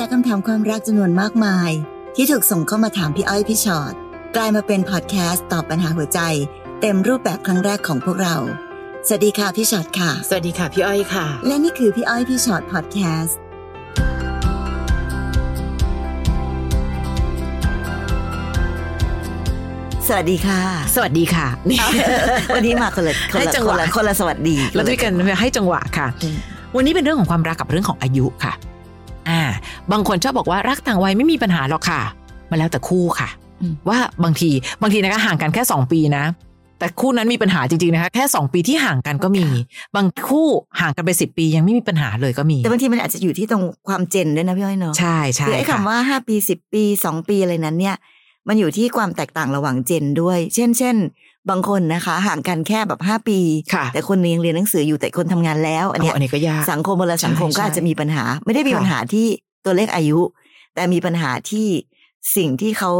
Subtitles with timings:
[0.00, 1.70] จากคำถามความรักจำนวนมากมาย
[2.16, 3.94] ที่ถูกส่งเข้ามาถามพี่อ้อยพี่ชอ็อต
[4.36, 6.20] กลายมาเป็นพอดแคสต์ตอบปัญหาหัวใจ
[6.80, 8.36] เต็มรูปแบบครั้งแรกของพวกเรา
[9.06, 13.38] สวัสดีค่ะพี่ชอ็อตค่ะ สวัสดีค่ะพี่อ้อยค่ะ และนี่คือพี่อ้อยพี่ชอ็อตพอดแคสต์
[20.08, 20.60] สวัสดีค่ะ
[20.94, 21.78] สวัสดีค่ะนี่
[22.54, 26.06] วันนี้มาคนละคนให้ละจังคหวะนละคนละสวัสดีเราด้วยกันให้จังหวะค่ะ
[26.76, 28.75] วันนี้เป็นเรื่องของความรักกับเรื่องของอายุค่ะอ่า
[29.92, 32.00] บางคนชอบบอกว่ารักต่างวัยไม่มีปัญหาหรอกค่ะ
[32.50, 33.28] มาแล้วแต่คู่ค่ะ
[33.88, 34.50] ว่าบางที
[34.82, 36.24] บางทีนะคะห่างกันแค่สองปีนะ
[36.78, 39.44] แต่คู่นั้นมีปัญหาจริงๆนะคะแค่สองปีที่ห่างกันก็มี
[39.96, 40.48] บางคู่
[40.80, 47.96] ห่างกันไปสิบปียังไม่มีปัญหาเลยก็มี แต่บางทีมันอาจจะอยู่ที่ตรงความเจนด้วยนะพี่อ้อยเนาะใช่ใช่คือไอ้ค่ะคำว่าห้าปีสิบปีสองปีอะไรนั้นเนี่ย
[48.48, 50.96] มันอยู่ที่ความแตกต่างระหว่างเจนด้วย เช่น เช่น
[51.50, 53.38] บางคนนะคะ ห่างกันแค่แบบห้าปี
[53.74, 59.26] ค่ะแต่คนนึงยังเรียนหนังสืออยู่แต่คนทำงานแล้ว อันเนี้ยอันนี้ก็ยากสังคมเวลาสังคมใช่ก็อาจจะมีปัญหา ไม่ได้มีค่ะปัญหาที่
[59.64, 60.20] ตัวเลขอายุ
[60.74, 61.66] แต่มีปัญหาที่
[62.36, 62.90] สิ่งที่เขา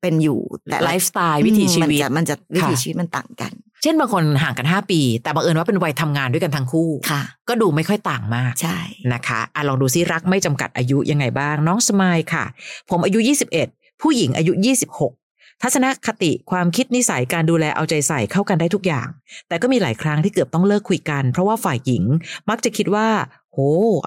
[0.00, 0.40] เป็นอยู่
[0.70, 8.78] แต่ละไลฟ์สไตล์วิถีชีวิตมันจะมันจะวิถีค่ะชีวิตมันต่างกัน เช่นบางคนห่างกัน 5 ปี แต่บังเอิญว่าเป็นวัยทำงานด้วยกันทั้งคู่ค่ะ ก็ดูไม่ค่อยต่างมากใช่
[9.12, 12.44] นะคะอะลองดูซิรักไม่จำกัดอายุยังไงบ้าง น้องสมายค่ะ
[12.90, 13.18] ผมอายุ
[13.60, 14.52] 21 ผู้หญิงอายุ
[14.94, 15.21] 26
[15.62, 19.08] ทัศนคติความคิดนิสัยการดูแลเอาใจใส่เข้ากันได้ทุกอย่าง
[19.48, 22.04] แต่ก็มีหลายครั้งที่เกือบต้องเลิกคุยกัน เพราะว่าฝ่ายหญิง
[22.50, 23.08] มักจะคิดว่า
[23.52, 23.58] โห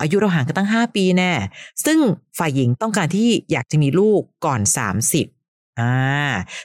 [0.01, 1.31] อายุเราห่างกันตั้ง 5 ปีแน่
[1.85, 1.99] ซึ่ง
[2.37, 4.61] ฝ่ายหญิงต้องการที่อยากจะมีลูกก่อน
[5.07, 5.44] 30
[5.79, 5.95] อ่า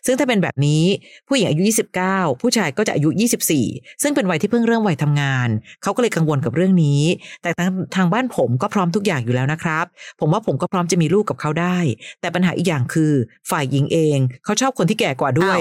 [0.06, 0.84] ซึ่งถ้าเป็นแบบนี้
[1.28, 1.62] ผู้หญิงอายุ
[2.02, 3.08] 29 ผู้ชายก็จะอายุ
[3.56, 5.48] 24 ซึ่งเป็นวัยที่เพิ่งเริ่มวัยทำงาน
[5.82, 7.02] เขาก็เลยกังวลกับเรื่องนี้
[7.42, 9.84] แต่ทางทางบ้านผมก็พร้อมทุกอย่างอยู่แล้วนะครับ
[10.20, 11.78] ผมว่าผมก็พร้อมจะมีลูกกับเขาได้
[12.20, 13.12] แต่ปัญหาอีกอย่างคือ
[13.50, 15.58] ฝ่ายหญิงเองเขาชอบคนที่แก่กว่าด้วย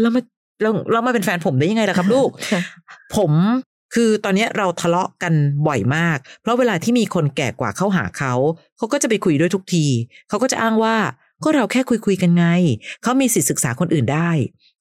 [0.00, 0.20] แล้วมา
[0.62, 2.28] แล้วแล้วมาเป็นแฟนผมได้ยังไงล่ะครับลูก
[3.16, 3.32] ผม
[3.94, 5.34] คือตอนเนี้ยเราทะเลาะกัน
[5.66, 8.34] บ่อยมาก เพราะเวลาที่มีคนแก่กว่าเข้าหาเขา
[8.76, 9.86] เขาก็จะไปคุยด้วยทุกที
[10.28, 10.96] เขาก็จะอ้างว่า
[11.44, 12.46] ก็เราแค่คุยคุยๆกันไง
[13.02, 14.30] เขามีสิทธิศึกษาคนอื่นได้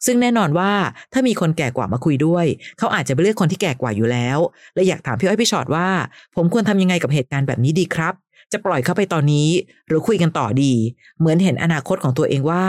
[0.06, 0.72] ซึ่งแน่นอนว่า
[1.14, 2.45] ถ้ามีคนแก่กว่ามาคุยด้วย
[2.77, 4.39] เขาอาจจะไปเลือกคนที่แก่กว่าอยู่แล้ว
[4.76, 5.88] และอยากถามพี่อ้อยพี่ชอตว่า
[6.36, 8.14] ผมควรทำยังไงกับเหตุการณ์แบบนี้ดีครับ
[8.52, 9.49] จะปล่อยเขาไปตอนนี้
[9.88, 10.73] หรือคุยกันต่อดี
[11.20, 12.64] เหมือนเห็นอนาคตของตัวเองว่า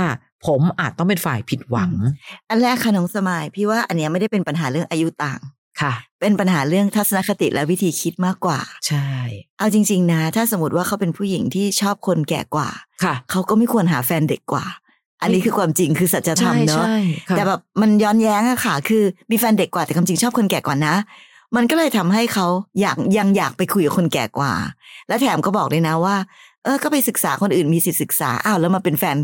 [0.47, 1.93] ผมอาจต้องเป็นฝ่ายผิดหวัง
[2.49, 5.41] อันแรกค่ะน้องสมายพี่ว่าอันนี้ไม่ได้เป็นปัญหาเรื่องอายุต่าง
[5.81, 9.09] ค่ะ เป็นปัญหาเรื่องทัศนคติและวิธีคิดมากกว่า ใช่
[9.59, 12.69] เอาจริง ๆ นะ ถ้าสมมติว่าเขาเป็นผู้หญิงที่ชอบคนแก่กว่า
[13.05, 14.65] ค่ะ เขาก็ไม่ควรหาแฟนเด็กกว่า
[15.23, 16.97] อันนี้คือความจริงคือสัจธรรมเนอะใช่
[17.29, 20.95] ค่ะแต่แบบมันย้อนแย้งอะค่ะ คือมีแฟนเด็กกว่าแต่ความจริงชอบคนแก่กว่านะ
[21.57, 22.47] มันก็เลยทำให้เขา
[22.81, 24.53] อยากยังอยากไปคุยกับคนแก่กว่า
[25.09, 26.17] และแถมก็บอกเลยนะว่า
[26.65, 29.17] เออ ก็ไปศึกษาคนอื่นมีสิทธิศึกษา อ้าว แล้วมาเป็นแฟน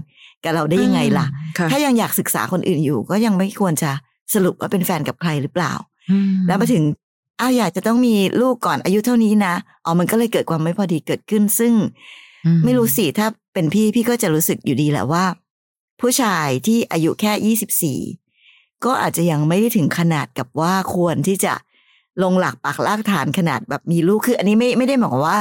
[0.44, 1.26] กับเราได้ยังไงล่ะ
[1.58, 3.90] ค่ะถ้ายังอยากศึกษาคนอื่นอยู่ ก็ยังไม่ควรจะ
[4.34, 5.91] สรุปว่าเป็นแฟนกับใครหรือเปล่าอืม
[6.46, 6.82] แล้วมาถึง
[7.40, 9.54] อ้าวอยากจะต้องมีลูกก่อนอายุเท่านี้นะ
[9.84, 11.72] อ๋อมันก็เลยเกิดความไม่พอดีเกิดขึ้น ซึ่ง
[12.46, 15.24] อืไม่รู้สิถ้าเป็นพี่พี่ก็จะรู้สึกอยู่ดีแหละว่า
[16.00, 18.00] ผู้ชายที่อายุแค่ยี่สิบสี่
[18.84, 21.52] ก็อาจจะยังไม่ได้ถึงขนาดกับว่าควรที่จะ
[22.22, 25.38] ลงหลักปักลากฐานขนาดแบบมีลูกคือ อันนี้ไม่ไม่ได้หมายความว่า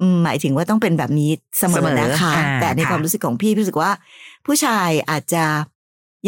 [0.00, 3.90] อืมหมายถึงว่าต้องเป็นแบบนี้เสมอนะคะอ่าแต่ในความรู้สึกของพี่พี่รู้สึกว่า
[4.46, 5.44] ผู้ชายอาจจะ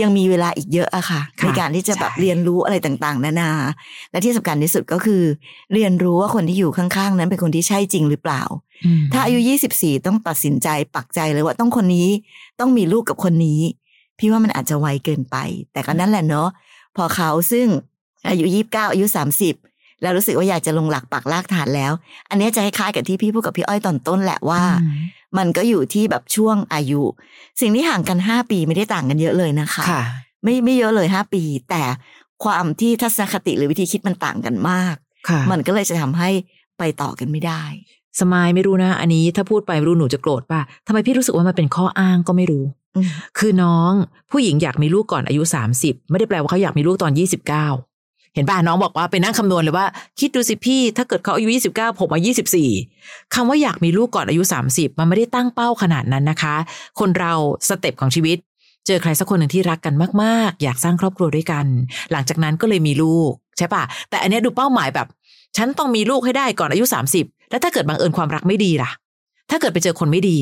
[0.02, 3.50] ยังมีเวลาอีกเยอะอะค่ะค่ะในการที่จะแบบใช่เรียนรู้อะไรต่างๆ นานา
[4.10, 5.22] และที่สำคัญที่สุดก็คือ
[5.74, 8.42] เรียนรู้ว่าคนที่อยู่ข้างๆ นั้นเป็นคนที่ใช่จริงหรือเปล่า
[8.84, 9.38] อืมถ้าอายุ
[9.72, 12.08] 24ต้องตัดสินใจปักใจเลยว่าต้องคนนี้
[12.60, 13.60] ต้องมีลูกกับคนนี้
[14.18, 15.36] พี่ว่ามันอาจจะไวเกินไป
[15.72, 16.48] แต่ก็นั่นแหละเนาะ
[16.96, 17.66] พอเขาซึ่ง
[18.28, 19.06] อายุ29อายุ
[19.54, 21.92] 30แล้วรู้สึกว่าอยากจะลงหลักปักลากฐานแล้ว
[22.30, 24.88] อันเนี้ยจะคล้ายๆกับที่พี่พูดกับพี่อ้อยตอนต้นแหละว่าอื
[25.38, 27.02] มมันก็อยู่ที่แบบช่วงอายุ
[27.60, 30.02] สิ่งที่ห่างกัน5ปีไม่ได้ต่างกันเยอะเลยนะคะค่ะ
[30.44, 31.82] ไม่ไม่เยอะเลย5ปี แต่
[32.44, 34.94] ความที่ทัศนคติหรือวิธีคิดมันต่างกันมาก
[35.28, 36.30] ค่ะมันก็เลยจะทำให้
[36.78, 37.62] ไปต่อกันไม่ได้
[38.20, 42.64] สมายไม่รู้นะ อันนี้ถ้าพูดไปไม่รู้หนูจะโกรธป่ะทำไมพี่รู้สึกว่ามันเป็นข้ออ้างก็ไม่รู้
[42.96, 43.06] อืม
[43.38, 43.92] คือน้อง
[44.30, 45.42] ผู้หญิงอยากมีลูกก่อนอายุ
[45.76, 49.86] 30ไม่ได้แปลว่าเขาอยากมีลูกตอน29เเห็นป่ะน้องบอกว่าไปนั่งคำนวณเลยว่า
[50.20, 52.30] คิดดูสิพี่ ถ้าเกิดเขาอายุ 29 ผมอายุ
[52.82, 56.54] 24 คำว่าอยากมีลูกก่อนอายุ 30 มันไม่ได้ตั้งเป้าขนาดนั้นนะคะ
[57.00, 57.32] คนเรา
[57.68, 58.38] step ของชีวิต
[58.86, 61.66] เจอใครสักคนหนึ่งที่รักกันมากๆ อยากสร้างครอบครัวด้วยกัน
[62.12, 65.06] หลังจากนั้นก็เลยมีลูกใช่ป่ะ แต่อันนี้ดูเป้าหมายแบบ
[65.56, 66.84] ฉันต้องมีลูกให้ได้ก่อนอายุ
[67.18, 68.90] 30 แล้วถ้าเกิดบังเอิญความรักไม่ดีล่ะ
[69.50, 70.38] ถ้าเกิดไปเจอคนไม่ดี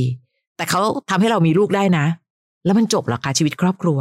[0.56, 0.80] แต่เขา
[1.10, 2.06] ทำให้เรามีลูกได้นะ
[2.64, 3.98] แล้วมันจบหรอคะชีวิตครอบครัว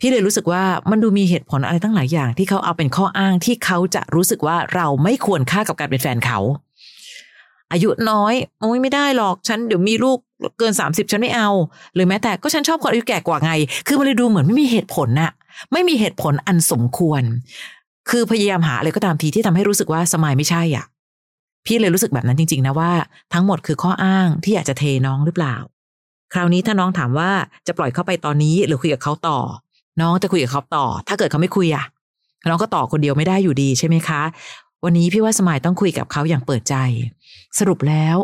[0.00, 6.38] พี่เลยรู้สึกว่ามันดูมีเหตุผลอะไรตั้งหลายอย่าง ที่เขาเอาเป็นข้ออ้างที่เขาจะรู้สึกว่าเราไม่ควรค่ากับการเป็นแฟนเขา
[7.72, 10.18] อายุน้อยโอ้ยไม่ได้หรอกฉันเดี๋ยวมีลูก
[10.58, 11.50] เกินสามสิบฉันไม่เอา
[11.94, 13.52] หรือแม้แต่ก็ฉันชอบคนอายุแก่กว่าไง
[13.86, 15.32] คือมันเลยดูเหมือนไม่มีเหตุผลน่ะ
[15.72, 17.22] ไม่มีเหตุผลอันสมควร
[18.10, 20.84] คือพยายามหาอะไรก็ตามทีที่ทำให้รู้สึกว่าสมายไม่ใช่อะ
[21.66, 22.92] พี่เลยรู้สึกแบบนั้นจริง ๆ นะว่า
[23.34, 25.56] ทั้งหมดคือข้ออ้างที่อยากจะเทน้องหรือเปล่า
[26.32, 27.30] คราวนี้ถ้าน้องถามว่า
[27.66, 29.38] จะปล่อยเขาไปตอนนี้หรือคุยกับเขาต่อ
[30.00, 31.84] น้องจะคุยกับเขาต่อ ถ้าเกิดเขาไม่คุยอะ
[32.48, 34.22] น้องก็ต่อคนเดียวไม่ได้อยู่ดีใช่ไหมคะ
[34.84, 36.74] วันนี้พี่ว่าสมายต้องคุยกับเขาอย่างเปิดใจ
[37.58, 38.16] สรุปแล้ว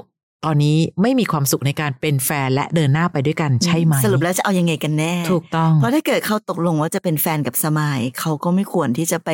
[0.44, 9.30] ตอนนี้ไม่มีความสุขในการเป็นแฟนและเดินหน้าไปด้วยกันใช่ไหมสรุปแล้วจะเอายังไงกันแน่ ถูกต้อง เพราะถ้าเกิดเขาตกลงว่าจะเป็นแฟนกับสมายเขาก็ไม่ควรที่จะไป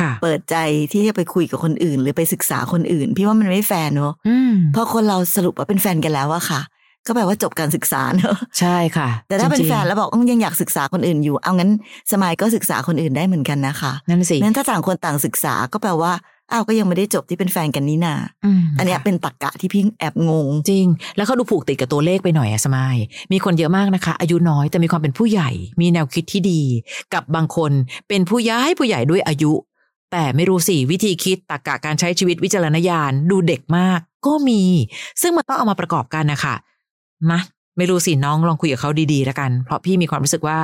[0.00, 0.56] ค่ะเปิดใจ
[0.92, 6.60] ที่จะไปคุยกับคนอื่น หรือไปศึกษาคนอื่น พี่ว่ามันไม่แฟร์เนอะอืมเพราะคนเราสรุปว่าเป็นแฟนกันแล้วอะค่ะ
[7.06, 11.70] ก็แปลว่าจบการศึกษาเนอะใช่ค่ะ แต่ถ้าเป็นจริงๆแฟนแล้วบอกอืมยังอยากศึกษาคนอื่นอยู่ เอางั้น
[12.12, 16.12] สมายก็ศึกษาคนอื่นได้เหมือนกันนะคะนั่นสินั้นถ้าต่างคนต่างศึกษาก็แปลว่า
[16.52, 18.14] อ้าวก็ยังไม่ได้จบที่เป็นแฟนกันนี่นา
[18.54, 22.96] มอันเนี้ยค่ะเป็นตรกกะที่พี่แอบงง จริง แล้วเขาดูผูกติดกับตัวเลขไปหน่อยอะสมาย
[23.32, 25.50] มีคนเยอะมากนะคะ อายุน้อยแต่มีความเป็นผู้ใหญ่
[25.80, 26.60] มีแนวคิดที่ดี
[27.14, 27.72] กับบางคน
[28.08, 29.52] เป็นผู้ย้ายผู้ใหญ่ด้วยอายุ
[30.12, 34.62] แต่ไม่รู้สิวิธีคิดตรรกะการใช้ชีวิตวิจารณญาณดูเด็กมาก ก็มี
[35.22, 36.54] ซึ่งมันต้องเอามาประกอบกันนะคะ
[37.32, 37.40] นะ
[37.78, 40.58] ไม่รู้สิน้องลองคุยกับเขาดีๆแล้วกัน เพราะพี่มีความรู้สึกว่า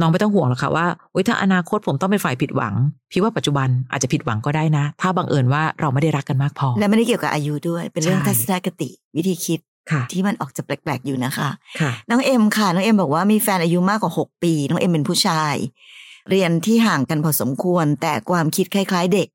[0.00, 2.74] น้องไม่ต้องห่วงหรอกค่ะว่าโอ๊ยถ้าอนาคตผมต้องเป็นฝ่ายผิดหวัง
[3.10, 9.60] พี่ว่าปัจจุบันอาจจะผิดหวังก็ได้นะ ถ้าบังเอิญว่าเราไม่ได้รักกันมากพอ และไม่ได้เกี่ยวกับอายุด้วย เป็นเรื่องใช่ทัศนคติวิธีคิด
[9.90, 11.48] ค่ะที่มันออกจะแปลกๆอยู่นะคะ
[11.80, 15.54] ค่ะน้องเอ็มค่ะ น้องเอ็มบอกว่ามีแฟนอายุมากกว่า 6 ปี น้องเอ็มเป็นผู้ชาย
[16.30, 19.28] เรียนที่ห่างกันพอสมควร แต่ความคิดคล้าย ๆ เด็ก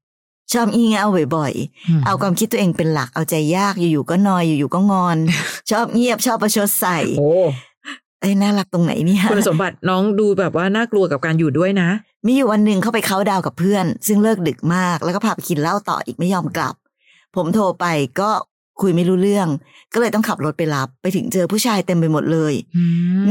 [0.53, 1.03] ชอบอีเงา
[1.35, 5.17] บ่อยๆ เอาความคิดตัวเองเป็นหลักเอาใจยากอยู่ๆก็นอยอยู่ๆก็งอน
[5.71, 7.31] ชอบเงียบชอบประชดใส่โอ้
[8.21, 11.89] เอ้ยน่ารักตรงไหนเนี่ยคุณสมบัติน้องดูแบบว่าน่ากลัวกับการอยู่ด้วยนะ
[12.27, 16.75] มีอยู่วันหนึ่งเข้าไปเขาน์ดาวน์กับเพื่อน ซึ่งเลิกดึกมากแล้วก็พาไปกินเหล้าต่ออีกไม่ยอมกลับ
[17.35, 17.85] ผมโทรไป
[18.19, 18.29] ก็
[18.81, 19.47] คุยไม่รู้เรื่อง
[19.93, 22.53] ก็เลยต้องขับรถไปรับ ไปถึงเจอผู้ชายเต็มไปหมดเลย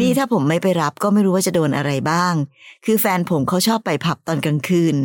[0.01, 2.35] นี่ถ้าผมไม่ไปรับก็ไม่รู้ว่าจะโดนอะไรบ้าง
[2.85, 4.97] คือแฟนผมเขาชอบไปผับตอนกลางคืน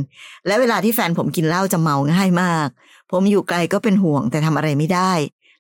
[0.48, 2.68] และเวลาที่แฟนผมกินเหล้าจะเมาง่ายมาก
[3.12, 5.12] ผมอยู่ไกลก็เป็นห่วงแต่ทำอะไรไม่ได้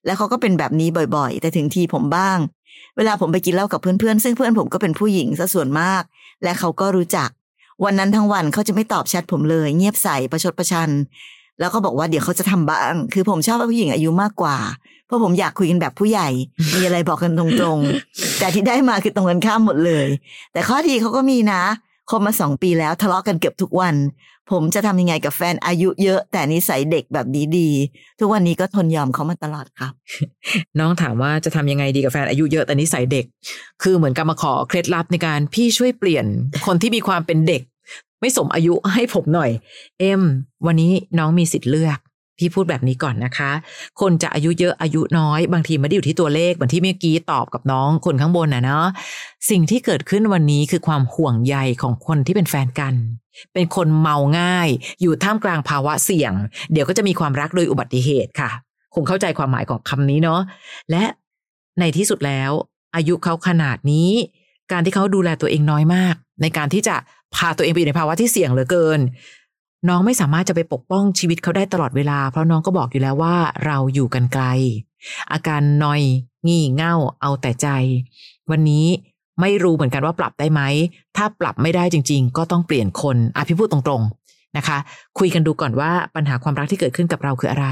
[0.05, 2.37] แล้วเขาก็เป็นแบบนี้บ่อยๆ แต่ถึงทีผมบ้าง
[2.97, 6.03] เวลาผมไปกินเหล้ากับเพื่อนๆ ซึ่งเพื่อนผมก็เป็นผู้หญิงซะส่วนมาก
[6.43, 7.29] และเขาก็รู้จัก
[7.83, 10.89] วันนั้นทั้งวันเขาจะไม่ตอบแชทผมเลย เงียบใส่ประชดประชัน
[11.59, 14.57] แล้วก็บอกว่าเดี๋ยวเขาจะทำบ้าง คือผมชอบผู้หญิงอายุมากกว่า
[15.07, 16.29] เพราะผมอยากคุยกันแบบผู้ใหญ่
[16.75, 20.07] มีอะไรบอกกันตรงๆ แต่ที่ได้มาคือตรงกันข้ามหมดเลย
[20.53, 21.61] แต่ข้อดีเขาก็มีนะ
[22.09, 23.95] คบมาสองปีแล้วทะเลาะกันเกือบทุกวัน
[24.51, 27.69] ผมจะทำยังไงกับแฟนอายุเยอะ แต่นิสัยเด็กแบบนี้ดี
[28.19, 29.93] ทุกวันนี้ก็ทนยอมเขามาตลอดครับ
[30.79, 33.25] น้องถามว่าจะทำยังไงดีกับแฟนอายุเยอะแต่นิสัยเด็ก
[33.83, 36.25] คือเหมือนกับมาขอเคล็ดลับในการพี่ช่วยเปลี่ยน
[36.65, 37.61] คนที่มีความเป็นเด็ก
[38.19, 39.51] ไม่สมอายุให้ผมหน่อย
[39.99, 40.21] เอ็ม
[40.65, 41.99] วันนี้น้องมีสิทธิ์เลือก
[42.37, 43.51] พี่พูดแบบนี้ก่อนนะคะ
[44.01, 48.85] คนจะอายุเยอะอายุน้อย บางทีไม่ได้อยู่ที่ตัวเลขเหมือนที่เมื่อกี้ตอบกับน้องคนข้างบนนะเนาะ
[49.49, 52.93] สิ่งที่เกิดขึ้นวันนี้คือความห่วงใยของคนที่เป็นแฟนกัน
[53.53, 54.69] เป็นคนเมาง่าย
[55.01, 56.33] อยู่ท่ามกลางภาวะเสี่ยง
[56.71, 58.49] เดี๋ยวก็จะมีความรักโดยอุบัติเหตุค่ะ
[58.95, 60.41] คงเข้าใจความหมายของคำนี้เนาะ
[60.91, 61.03] และ
[61.79, 62.51] ในที่สุดแล้ว
[62.95, 64.11] อายุเขาขนาดนี้
[64.71, 66.95] การที่เขาดูแลตัวเองน้อยมาก ในการที่จะ
[67.35, 68.99] พาตัวเองไปอยู่ในภาวะที่เสี่ยงเหลือเกิน
[69.89, 73.35] น้องไม่สามารถจะไปปกป้องชีวิตเขาได้ตลอดเวลา เพราะน้องก็บอกอยู่แล้วว่า
[73.65, 74.45] เราอยู่กันไกล
[75.31, 76.01] อาการนอย
[76.47, 77.67] งี่เง่าเอาแต่ใจ
[78.51, 78.85] วันนี้
[79.41, 80.61] ไม่รู้เหมือนกันว่าปรับได้ไหม
[81.17, 84.77] ถ้าปรับไม่ได้จริง ๆ ก็ต้องเปลี่ยนคนอะพี่พูดตรงๆนะคะ
[85.19, 87.67] คุยกันดูก่อนว่าปัญหาความรักที่เกิดขึ้นกับเราคืออะไร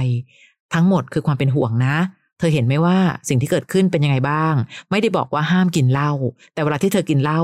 [0.74, 1.96] ทั้งหมดคือความเป็นห่วงนะ
[2.40, 2.98] เธอเห็นไหมว่า
[3.30, 4.54] สิ่งที่เกิดขึ้นเป็นยังไงบ้าง
[4.90, 6.12] ไม่ได้บอกว่าห้ามกินเหล้า
[6.54, 7.42] แต่เวลาที่เธอกินเหล้า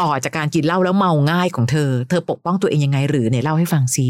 [0.00, 4.08] ต่อจากการกินเหล้าแล้วเมาง่ายของเธอ เธอปกป้องตัวเองยังไงหรือเนี่ยเล่าให้ฟังซิ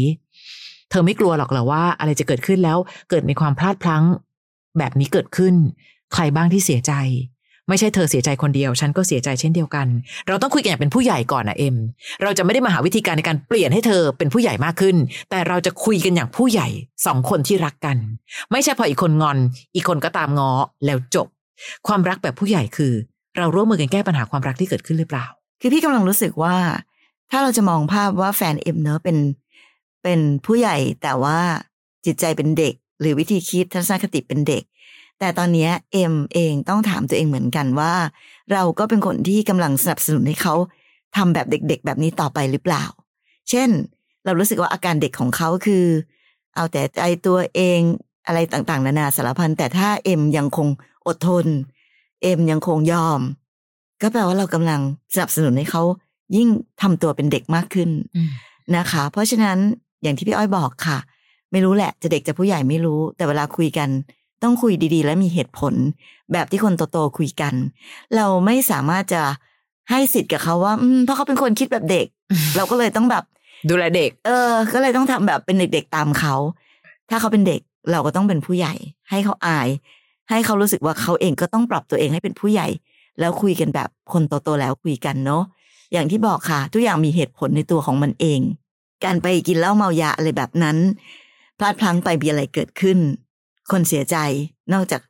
[0.89, 2.77] เธอไม่กลัวหรอกเหรอว่าอะไรจะเกิดขึ้นแล้ว
[3.09, 4.03] เกิดมีความพลาดพลั้ง
[4.77, 5.55] แบบนี้เกิดขึ้น
[6.13, 6.93] ใครบ้างที่เสียใจ
[7.69, 9.87] ไม่ใช่เธอเสียใจคนเดียว ฉันก็เสียใจเช่นเดียวกัน
[10.27, 11.77] เราต้องคุยกันอย่างเป็นผู้ใหญ่ก่อนนะเอ็ม
[12.23, 14.95] เราจะไม่ได้มาหาวิธีการในการเปลี่ยนให้เธอเป็นผู้ใหญ่มากขึ้น
[15.29, 16.67] แต่เราจะคุยกันอย่างผู้ใหญ่
[17.05, 17.97] สองคนที่รักกัน
[18.51, 19.37] ไม่ใช่พออีกคนงอน
[19.75, 20.51] อีกคนก็ตามง้อ
[20.85, 21.27] แล้วจบ
[21.87, 22.93] ความรักแบบผู้ใหญ่คือ
[23.37, 25.25] เราร่วมมือกันแก้ปัญหาความรักที่เกิดขึ้นหรือเปล่า
[25.61, 26.57] คือพี่กำลังรู้สึกว่า
[27.31, 29.17] ถ้าเราจะมองภาพว่าแฟนเอ็มเนอะเป็น
[30.03, 31.39] เป็นผู้ใหญ่แต่ว่า
[32.05, 34.63] จิตใจเป็นเด็ก หรือวิธีคิดทัศนคติเป็นเด็ก
[35.19, 37.93] แต่ตอนนี้เอ็มเองต้องถามตัวเองเหมือนกันว่า
[38.51, 40.55] เราก็เป็นคนที่กำลังสนับสนุนให้เขา
[41.15, 42.83] ทำแบบเด็ก ๆ แบบนี้ต่อไปหรือเปล่า
[43.49, 43.69] เช่น
[44.25, 45.85] เรารู้สึกว่าอาการเด็กของเขาคือ
[46.55, 47.79] เอาแต่ใจตัวเอง
[48.27, 50.67] อะไรต่างๆ นานาสารพันแต่ถ้าเอ็มยังคง
[51.07, 51.45] อดทน
[52.21, 53.19] เอ็มยังคงยอม
[54.01, 54.81] ก็แปลว่าเรากำลัง
[55.13, 55.83] สนับสนุนให้เขา
[56.37, 56.47] ยิ่ง
[56.81, 57.89] ทำตัวเป็นเด็กมากขึ้น
[58.77, 59.57] นะคะ เพราะฉะนั้น
[60.03, 60.97] อย่างที่พี่อ้อยบอกค่ะ
[61.51, 63.89] ไม่รู้แหละ จะเด็กจะผู้ใหญ่ไม่รู้ แต่เวลาคุยกัน
[64.43, 65.73] ต้องคุยดีๆ และมีเหตุผล
[66.31, 67.53] แบบที่คนโตๆคุยกัน
[68.15, 69.23] เราไม่สามารถจะ
[69.89, 72.07] ให้สิทธิ์กับเขาว่าอืมเพราะเขาเป็นคนคิดแบบเด็ก
[72.57, 73.23] เราก็เลยต้องแบบ
[73.69, 76.35] ดูแลเด็ก เออ ก็เลยต้องทำแบบเป็นเด็กๆตามเขา
[77.09, 78.73] ถ้าเขาเป็นเด็กเราก็ต้องเป็นผู้ใหญ่
[79.09, 79.67] ให้เขาอาย
[80.29, 82.67] ให้เขารู้สึกว่าเขาเองก็ต้องปรับตัวเองให้เป็นผู้ใหญ่
[83.19, 85.43] แล้วคุยกันแบบคนโตๆแล้วคุยกันเนาะ
[85.93, 88.39] อย่างที่บอกค่ะ ทุกอย่างมีเหตุผลในตัวของมันเอง
[89.03, 90.77] การไปกินเหล้าเมายาอะไรแบบนั้น
[91.57, 92.97] พลาดพลั้งไปมีอะไรเกิดขึ้น
[93.71, 94.17] คนเสียใจ
[94.73, 95.01] นอกจาก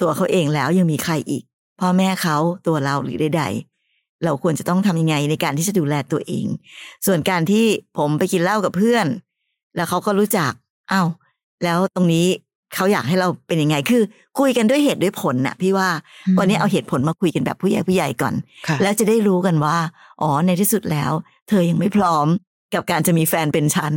[0.00, 1.44] ตัวเขาเองแล้วยังมีใครอีก
[1.80, 6.46] พ่อแม่เขาตัวเราหรือใดๆเราควรจะต้องทำยังไงในการที่จะดูแลตัวเอง
[7.06, 7.64] ส่วนการที่
[7.98, 9.06] ผมไปกินเหล้ากับเพื่อน
[9.76, 10.52] แล้วเขาก็รู้จัก
[10.92, 11.08] อ้าว
[11.64, 12.26] แล้วตรงนี้
[12.74, 14.02] เขาอยากให้เราเป็นยังไงคือ
[14.38, 15.88] คุยกันด้วยเหตุด้วยผลน่ะ พี่ว่า
[16.26, 18.34] อืมวันนี้เอาเหตุผลมาคุยกันแบบผู้ใหญ่ผู้ใหญ่ก่อน
[18.68, 19.76] ค่ะแล้วจะได้รู้กันว่า
[20.22, 21.12] อ๋อในที่สุดแล้ว
[21.48, 22.26] เธอยังไม่พร้อม
[22.74, 23.94] กับการจะมีแฟนเป็นฉัน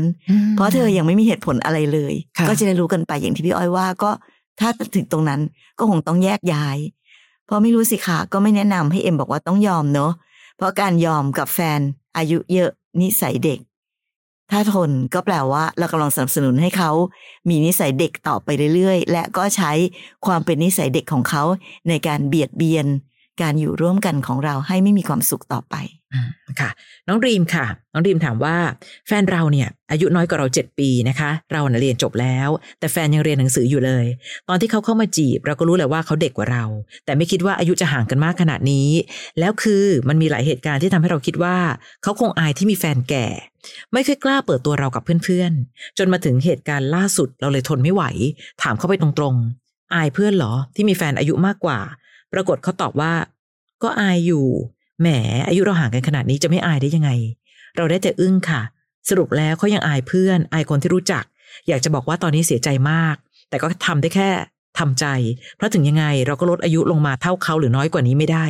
[0.55, 4.11] เพราะเธอยังไม่มีเหตุผลอะไรเลยค่ะก็จะได้รู้กันไปอย่างที่พี่อ้อยว่าก็
[4.59, 5.41] ถ้าถึงตรงนั้น
[5.77, 6.77] ก็คงต้องแยกย้าย
[7.45, 10.11] เพราะไม่รู้สิคะก็ไม่แนะนำให้เอ็มบอกว่าต้องยอมเนอะ
[10.57, 11.79] เพราะการยอมกับแฟน
[12.17, 12.69] อายุเยอะ
[13.01, 13.59] นิสัยเด็ก
[14.51, 16.91] ถ้าทนก็แปลว่าเรากำลังสนับสนุนให้เขา
[17.49, 19.71] มีนิสัยเด็กต่อไปเรื่อยๆ และก็ใช้
[20.25, 21.43] ความเป็นนิสัยเด็กของเขา
[21.89, 22.85] ในการเบียดเบียน
[23.41, 25.75] การอยู่ร่วมกันของเราให้ไม่มีความสุขต่อไป
[26.59, 26.69] ค่ะ
[27.07, 28.55] น้องรีมค่ะ น้องรีมถามว่า
[29.07, 34.05] แฟนเราเนี่ย อายุน้อยกว่าเราเจ็ดปีนะคะ เราเรียนจบแล้ว แต่แฟนยังเรียนหนังสืออยู่เลย
[34.49, 36.65] ตอนที่เขาเข้ามาจีบ เราก็รู้แหละว่าเขาเด็กกว่าเรา
[37.05, 38.89] แต่ไม่คิดว่าอายุจะห่างกันมากขนาดนี้
[39.39, 41.57] แล้วคือมันมีหลายเหตุการณ์ที่ทำให้เราคิดว่า
[42.03, 43.27] เขาคงอายที่มีแฟนแก่
[43.93, 48.03] ไม่เคยกล้าเปิดตัวเรากับเพื่อนๆ จนมาถึงเหตุการณ์ล่าสุดเราเลยทนไม่ไหว
[48.61, 51.79] ถามเขาไปตรงๆ อายเพื่อนเหรอที่มีแฟนอายุมากกว่า
[52.33, 53.13] ปรากฏเขาตอบว่า
[53.83, 54.45] ก็อายอยู่
[55.01, 55.07] แหม
[55.47, 57.11] อายุเราห่างกันขนาดนี้จะไม่อายได้ยังไง
[57.75, 58.61] เราได้แต่อึ้งค่ะ
[59.09, 61.23] สรุปแล้วเขายังอายเพื่อน อายคนที่รู้จัก
[61.67, 63.15] อยากจะบอกว่าตอนนี้เสียใจมาก
[63.49, 64.29] แต่ก็ทำได้แค่
[64.79, 65.05] ทำใจ
[65.55, 68.45] เพราะถึงยังไงเราก็ลดอายุลงมาเท่าเขาหรือน้อยกว่านี้ไม่ได้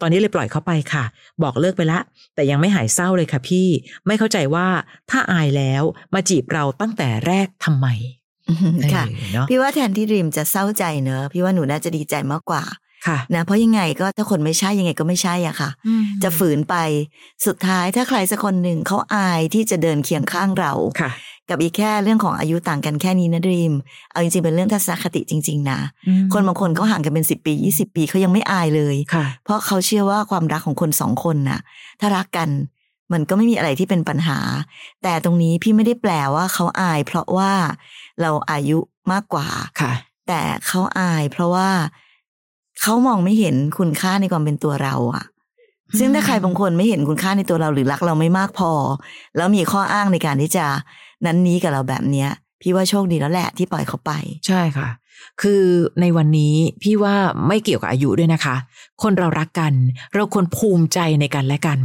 [0.00, 1.04] ตอนนี้เลยปล่อยเขาไปค่ะ
[1.42, 2.00] บอกเลิกไปละ
[2.34, 3.68] แต่ยังไม่หายเศร้าเลยค่ะพี่
[4.06, 4.66] ไม่เข้าใจว่า
[5.10, 5.82] ถ้าอายแล้ว
[6.14, 7.86] มาจีบเราตั้งแต่แรกทำไม
[8.94, 12.62] ค่ะเออเนาะพี่ว่าแทนที่ดรีมจะเศร้าใจเนอะพี่ว่าหนูน่าจะดีใจมากกว่า
[13.06, 15.70] ค่ะนะเพราะยังไงก็ถ้าคนไม่ใช่ยังไงก็ไม่ใช่อะค่ะ
[16.22, 16.74] จะฝืนไป
[17.46, 21.10] สุดท้ายถ้าใครสักคนหนึ่งเขาอายที่จะเดินเคียงข้างเราค่ะ
[21.50, 23.72] กับอีกแค่เรื่องของอายุต่างกันแค่นี้นะดรีม
[24.10, 25.80] เอาจริงๆเป็นเรื่องทัศนคติจริง ๆ นะ
[26.32, 31.60] คนบางคนเขาห่างกันเป็นสิบปียี่สิบปีเขายังไม่อายเลยค่ะเพราะเขาเชื่อว่าความรักของคนสองคนน่ะ
[32.00, 32.48] ถ้ารักกัน
[33.12, 34.38] มันก็ไม่มีอะไรที่เป็นปัญหา
[35.02, 37.52] แต่ตรงนี้พี่ไม่ได้แปลว่าเขาอาย เพราะว่า
[38.20, 38.78] เราอายุ
[39.12, 39.48] มากกว่า
[39.80, 39.92] ค่ะ
[40.28, 41.68] แต่เขาอายเพราะว่า
[42.82, 45.24] เขามองไม่เห็นคุณค่าในความเป็นตัวเราอะ
[45.98, 48.72] ซึ่งถ้าใครบางคนไม่เห็นคุณค่าในตัวเราหรือรักเราไม่มากพอ
[49.36, 50.66] แล้วมีข้ออ้างในการที่จะ
[51.26, 52.30] นั้นนี้กับเราแบบเนี้ย
[52.62, 54.12] พี่ว่าโชคดีแล้วแหละที่ปล่อยเขาไป
[54.46, 54.88] ใช่ค่ะ
[55.42, 55.62] คือ
[56.00, 57.14] ในวันนี้พี่ว่า
[57.48, 58.56] ไม่เกี่ยวกับอายุด้วยนะคะ
[59.02, 59.72] คนเรารักกัน
[60.14, 61.78] เราควรภูมิใจในกันและกัน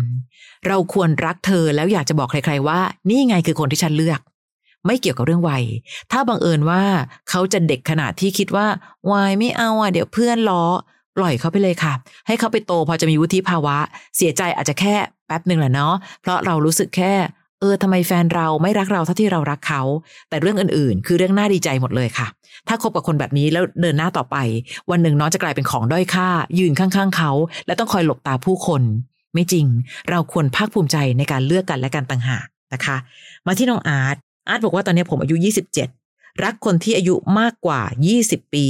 [0.68, 2.80] เราควรรักเธอแล้วอยากจะบอกใคร ๆ ว่า
[3.10, 4.20] นี่ไงคือคนที่ฉันเลือก
[4.86, 5.64] ไม่เกี่ยวกับเรื่องวัย
[6.12, 6.84] ถ้าบังเอิญว่า
[7.30, 8.68] เขาจะเด็กขนาดที่คิดว่า
[9.12, 10.66] วัยไม่เอาอะเดี๋ยวเพื่อนล้อ
[11.18, 11.94] ปล่อยเขาไปเลยค่ะ
[12.28, 13.78] ให้เขาไปโตพอจะมีวุฒิภาวะ
[14.18, 14.96] เสียใจอาจจะแค่
[15.28, 17.14] แป๊บหนึ่งแหละเนาะเพราะเรารู้สึกแค่
[17.60, 19.82] เออทำไมแฟนเราไม่รักเราเท่าที่เรารักเขา
[20.30, 22.28] แต่เรื่องอื่นๆ คือเรื่องน่าดีใจหมดเลยค่ะ
[22.68, 24.38] ถ้าคบกับคนแบบนี้แล้วเดินหน้าต่อไป
[24.92, 26.28] วันหนึ่งน้องจะกลายเป็นของด้อยค่า
[26.60, 27.32] ยืนข้างๆเขา
[27.68, 28.82] และต้องคอยหลบตาผู้คน
[29.34, 29.66] ไม่จริง
[30.10, 32.98] เราควรภาคภูมิใจในการเลือกกันและกันต่างหากนะคะ
[33.48, 35.36] มาที่น้องอาร์ต อาร์ตบอกว่าตอนนี้ผมอายุ
[35.88, 37.82] 27 รักคนที่อายุมากกว่า
[38.18, 38.68] 20 ปี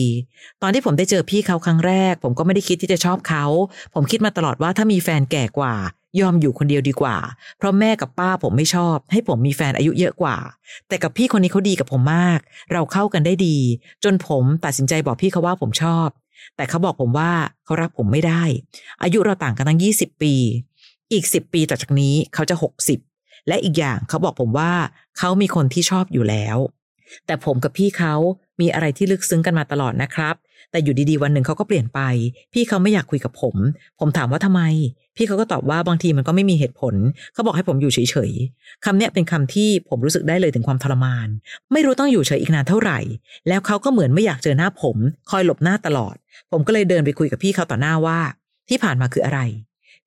[0.62, 3.46] ตอนที่ผมได้เจอพี่เขาครั้งแรก ผมก็ไม่ได้คิดที่จะชอบเขา
[3.94, 5.76] ผมคิดมาตลอดว่าถ้ามีแฟนแก่กว่า
[6.20, 7.18] ยอมอยู่คนเดียวดีกว่า
[7.58, 10.38] เพราะแม่กับป้าผมไม่ชอบ ให้ผมมีแฟนอายุเยอะกว่า
[10.88, 12.40] แต่กับพี่คนนี้เขาดีกับผมมาก
[12.74, 13.58] เราเข้ากันได้ดี
[14.04, 16.08] จนผมตัดสินใจบอกพี่เขาว่าผมชอบ
[16.56, 17.32] แต่เขาบอกผมว่า
[17.66, 18.44] เขารักผมไม่ได้
[19.04, 20.34] อายุเราต่างกันตั้ง 20 ปี
[21.12, 23.11] อีก 10 ปีต่อจากนี้เขาจะ 60
[23.48, 24.72] และอีกอย่างเขาบอกผมว่า
[25.18, 26.58] เขามีคนที่ชอบอยู่แล้ว
[27.26, 28.16] แต่ผมกับพี่เขา
[28.62, 30.36] มีอะไรที่ลึกซึ้งกันมาตลอดนะครับ
[30.72, 32.00] แต่อยู่ดีๆวันหนึ่งเขาก็เปลี่ยนไป
[32.54, 33.56] พี่เขาไม่อยากคุยกับผม
[34.00, 34.62] ผมถามว่าทำไม
[35.18, 36.96] พี่เขาก็ตอบว่าบางทีมันก็ไม่มีเหตุผล
[37.34, 41.28] เขาบอกให้ผมอยู่เฉยๆคำเนี้ยเป็นคำที่ผมรู้สึกได้เลยถึงความทรมาน
[41.72, 43.00] ไม่รู้ต้องอยู่เฉยอีกนานเท่าไหร่
[43.48, 44.98] แล้วเขาก็เหมือนไม่อยากเจอหน้าผม
[45.30, 46.16] คอยหลบหน้าตลอด
[46.52, 48.20] ผมก็เลยเดินไปคุยกับพี่เขาต่อหน้าว่า
[48.70, 49.40] ที่ผ่านมาคืออะไร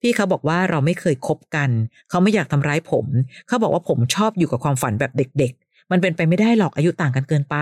[0.05, 1.69] พี่เขาบอกว่าเราไม่เคยคบกัน
[2.09, 3.05] เขาไม่อยากทำร้ายผม
[3.47, 7.55] เขาบอกว่าผมชอบอยู่กับความฝันแบบเด็ก ๆ มันเป็นไปไม่ได้หรอกอายุต่างกันเกินไป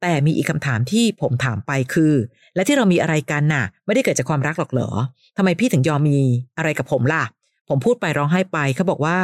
[0.00, 2.12] แต่มีอีกคำถามที่ผมถามไปคือ
[2.54, 4.90] และที่เรามีอะไรกันน่ะ ไม่ได้เกิดจากความรักหรอกเหรอ
[5.36, 6.18] ทำไมพี่ถึงยอมมี
[6.58, 7.24] อะไรกับผมล่ะ
[7.68, 9.18] ผมพูดไปร้องไห้ไป เขาบอกว่า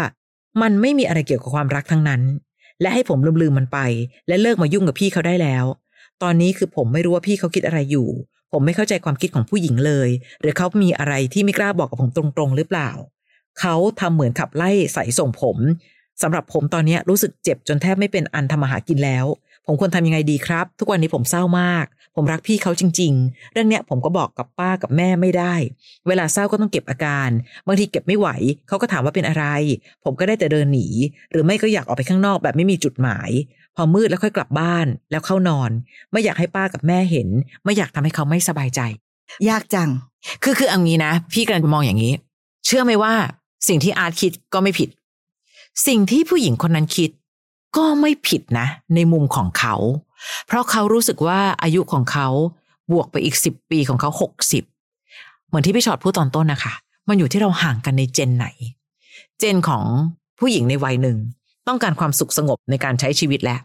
[0.63, 2.23] มันไม่มีอะไรเกี่ยวกับความรักทั้งนั้น
[2.81, 3.79] และให้ผมลืมๆมันไป
[4.29, 5.65] และเลิกมายุ่งกับพี่เขาได้แล้ว
[6.23, 8.09] ตอนนี้คือผมไม่รู้ว่าพี่เขาคิดอะไรอยู่
[8.53, 10.09] ผมไม่เข้าใจความคิดของผู้หญิงเลย
[10.41, 12.91] หรือเขามีอะไรที่ไม่กล้าบอกกับผมตรงๆ หรือเปล่า
[13.61, 15.57] เขาทำเหมือนขับไล่ใส่ส่งผม
[16.23, 19.27] สำหรับผมตอนนี้รู้สึกเจ็บจนแทบไม่เป็นอันทำมาหากินแล้ว
[19.67, 21.87] ผผมควรทำยังไงดีครับ ทุกวันนี้ผมเศร้ามาก
[22.17, 25.55] ผมรักพี่เขาจริง ๆ เรื่องเนี้ยผมก็บอกกับป้ากับแม่ไม่ได้
[26.09, 27.31] เวลาเศร้าก็ต้องเก็บอาการ
[27.67, 28.29] บางทีเก็บไม่ไหว
[28.69, 29.45] เขาก็ถามว่าเป็นอะไร
[30.05, 30.89] ผมก็ได้แต่เดินหนี
[31.31, 33.31] หรือไม่ก็อยากออกไปข้างนอกแบบไม่มีจุดหมาย
[33.81, 35.71] พอมืดแล้วค่อยกลับบ้านแล้วเข้านอน
[36.13, 37.29] ไม่อยากให้ป้ากับแม่เห็น
[37.65, 38.81] ไม่อยากทำให้เขาไม่สบายใจ
[39.49, 39.89] ยากจัง
[40.43, 42.13] คือคือเอางี้นะ พี่กำลังมองอย่างนี้
[42.67, 43.15] เชื่อไหมว่า
[43.69, 44.89] สิ่งที่อาร์ตคิดก็ไม่ผิด
[45.87, 47.11] สิ่งที่ผู้หญิงคนนั้นคิด
[47.77, 49.75] ก็ไม่ผิดนะ ในมุมของเขา
[50.47, 52.29] เพราะเขารู้สึกว่าอายุของเขา
[52.93, 54.65] บวกไปอีกสิบปีของเขาหกสิบ
[55.49, 56.73] เหมือนที่พี่ชอดพูดตอนต้นนะคะ
[57.09, 58.47] มันอยู่ที่เราห่างกันในเจนไหน
[59.39, 59.85] เจนของ
[60.39, 61.19] ผู้หญิงในวัยหนึ่ง
[61.69, 63.61] ต้องการความสุขสงบในการใช้ชีวิตแล้ว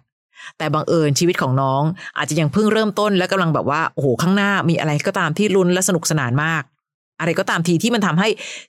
[0.58, 1.82] แต่บังเอิญชีวิตของน้อง
[2.18, 6.64] อาจจะยังเพิ่งเริ่มต้นและกำลังแบบว่าโอ้โหข้างหน้ามีอะไรก็ตามที่ลุ้นและสนุกสนานมาก
[7.20, 8.28] อะไรก็ตามทีที่มันทำให้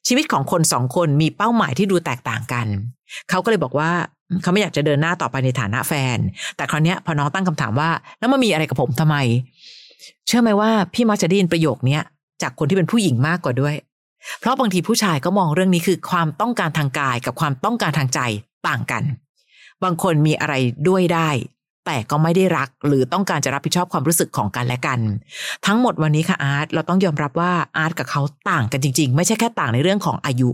[0.09, 2.67] ชีวิตของคนสองคนมีเป้าหมายที่ดูแตกต่างกัน
[3.31, 3.91] เขาก็เลยบอกว่า
[4.43, 6.19] เขาไม่อยากจะเดินหน้าต่อไปในฐานะแฟน
[6.57, 9.17] แต่คราวนี้พอน้องตั้งคำถามว่า แล้วมันมีอะไรกับผมทำไม
[10.27, 12.03] เชื่อไหมว่าพี่มักจะได้ยินประโยคเนี้ย
[12.43, 13.75] จากคนที่เป็นผู้หญิงมากกว่าด้วย
[14.41, 18.21] เพราะบางทีผู้ชายก็มองเรื่องนี้คือความต้องการทางกายกับความต้องการทางใจ
[18.69, 19.03] ต่างกัน
[19.85, 20.55] บางคนมีอะไร
[20.89, 21.31] ด้วยได้
[21.87, 25.01] แต่ก็ไม่ได้รักหรือต้องการจะรับผิดชอบความรู้สึกของกันและกัน
[25.67, 30.51] ทั้งหมดวันนี้ค่ะอาร์ตเราต้องยอมรับว่าอาร์ตกับเขาต่างกันจริง ๆ ไม่ใช่แค่ต่างในเรื่องของอายุ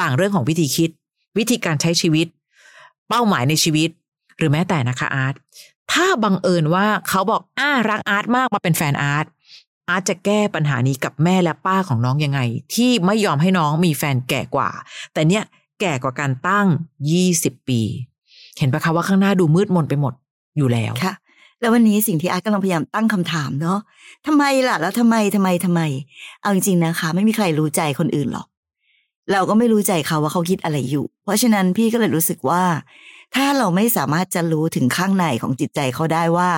[0.00, 0.90] ต่างเรื่องของวิธีคิด
[1.38, 2.26] วิธีการใช้ชีวิต
[3.08, 3.90] เป้าหมายในชีวิต
[4.38, 5.34] หรือแม้แต่นะคะอาร์ต
[5.92, 9.26] ถ้าบังเอิญว่าเขาบอกอ้ารักอาร์ตมากมาเป็นแฟนอาร์ต
[9.88, 12.40] อาร์ตจะแก้ปัญหานี้กับแม่และป้าของน้องยังไง
[12.74, 14.70] ที่ไม่ยอมให้น้องมีแฟนแก่กว่า
[15.12, 15.44] แต่เนี่ย
[15.80, 16.66] แก่กว่าการตั้ง
[17.10, 17.80] ยี่สิบปี
[18.58, 20.14] เห็นปะคะว่าข้างหน้าดูมืดมนไปหมด
[20.56, 21.14] อยู่แล้วค่ะ
[21.60, 23.78] แล้ววันนี้สิ่งที่อาร์ตกำลังพยายามตั้งคำถามเนาะ
[24.26, 25.80] ทำไมล่ะ แล้วทำไมทำไมทำไม
[26.42, 28.46] เอาจริงๆนะคะ ไม่มีใครรู้ใจคนอื่นหรอก
[29.32, 32.62] เราก็ไม่รู้ใจเขาว่าเขาคิดอะไรอยู่ เพราะฉะนั้นพี่ก็เลยรู้สึกว่า
[33.34, 36.50] ถ้าเราไม่สามารถจะรู้ถึงข้างในของจิตใจเขาได้ว่า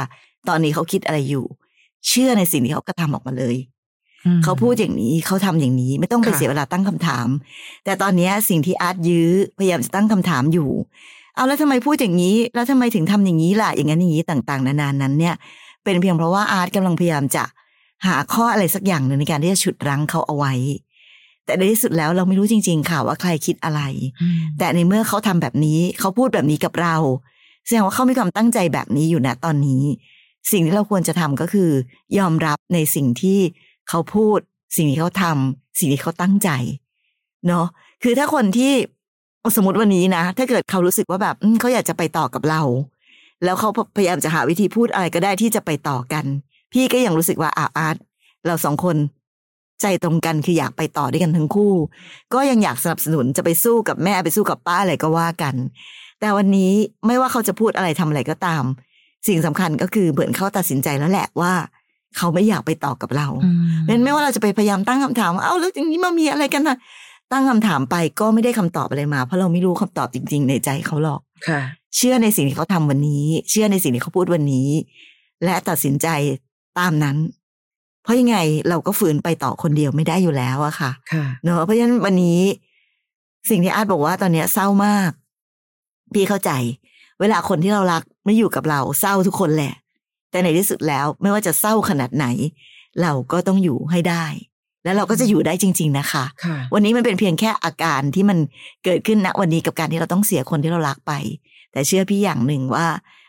[0.49, 1.45] ตอนนี้เขาคิดอะไรอยู่
[2.09, 3.57] เชื่อในสิ่งที่เขากระทำออกมาเลย
[4.45, 7.29] เขาพูดอย่างนี้เขาทำอย่างนี้ไม่ต้องไปค่ะเสียเวลาตั้งคำถาม
[7.85, 10.71] แต่ตอนเนี้ยสิ่งที่อาร์ตยื้อพยายามจะตั้งคำถามอยู่
[11.39, 15.35] เอาแล้วทำไมพูดอย่างนี้ แล้วทำไมถึงทำอย่างนี้ล่ะ อย่างนั้นอย่างนี้ต่างๆ นานานั้นเนี่ย
[15.85, 17.45] เป็นเพียงเพราะว่าอาร์ตกำลังพยายามจะ
[18.07, 20.53] หาข้ออะไรสักอย่างหนึ่งในการที่จะฉุดรั้งเขาเอาไว้
[21.45, 23.81] แต่ในที่สุดแล้วเราไม่รู้จริง ๆ ค่ะว่าใครคิดอะไร
[24.23, 26.97] อืมแต่ในเมื่อเขาทำแบบนี้ เขาพูดแบบนี้กับเรา
[27.67, 29.83] แสดงว่าเขามีความตั้งใจแบบนี้อยู่นะตอนนี้
[30.53, 31.71] สิ่งที่เราควรจะทำก็คือ
[32.19, 33.39] ยอมรับในสิ่งที่
[33.89, 34.39] เขาพูด
[34.77, 36.51] สิ่งที่เขาทำสิ่งที่เขาตั้งใจ
[37.47, 37.67] เนาะ
[38.03, 38.73] คือถ้าคนที่
[39.41, 42.63] เอาสมมติวันนี้นะ ถ้าเกิดเขารู้สึกว่าแบบอืมเขาอยากจะไปต่อกับเรา
[43.45, 46.25] แล้วเขาพยายามจะหาวิธีพูดอะไรก็ได้ที่จะไปต่อกัน
[46.73, 47.97] พี่ก็ยังรู้สึกว่าอาอาร์ต
[48.47, 48.97] เราสองคน
[49.81, 51.75] ใจตรงกันคืออยากไปต่อด้วยกันทั้งคู่
[52.35, 55.55] ก็ยังอยากสนับสนุนจะไปสู้กับแม่ไปสู้กับป้าอะไรก็ว่ากัน
[56.21, 56.73] แต่วันนี้
[57.07, 58.65] ไม่ว่าเขาจะพูดอะไรทำอะไรก็ตาม
[59.29, 61.53] สิ่งสำคัญก็คือเหมือนเขาตัดสินใจแล้วแหละว่า
[62.17, 66.77] เขาไม่อยากไปต่อกับเราอืมเป็นไม่ว่าเราจะไปพยายามตั้งคำถามว่าเอ้าแล้วอย่างนี้มามีอะไรกันนะ
[67.33, 71.61] ตั้งคำถามไปก็ไม่ได้คำตอบอะไรมา เพราะเราไม่รู้คำตอบจริง ๆ ในใจเขาหรอกค่ะ
[71.97, 74.69] เชื่อในสิ่งที่เขาทำวันนี้ เชื่อในสิ่งที่เขาพูดวันนี้
[75.45, 76.09] และตัดสินใจ
[76.79, 77.17] ตามนั้น
[78.03, 78.37] เพราะยังไง
[78.69, 82.41] เราก็ฝืนไปต่อคนเดียวไม่ได้อยู่แล้วอะค่ะค่ะเนอะเพราะฉะนั้นวันนี้
[83.51, 85.11] สิ่งที่อาร์ตบอกว่าตอนเนี้ยเศร้ามาก
[86.15, 86.51] พี่เข้าใจ
[87.21, 89.75] เวลาคนที่เรารักไม่อยู่กับเราเศร้าทุกคนแหละ
[90.31, 92.27] แต่ในที่สุดแล้วไม่ว่าจะเศร้าขนาดไหน
[93.03, 94.25] เราก็ต้องอยู่ให้ได้
[94.85, 98.39] แล้วเราก็จะอยู่ได้จริง ๆ นะคะค่ะวันนี้มันเป็นเพียงแค่อาการที่มัน
[98.85, 101.13] เกิดขึ้นณวันนี้กับการที่เราต้องเสียคนที่เรารักไป
[101.73, 102.87] แต่เชื่อพี่อย่างหนึ่งว่า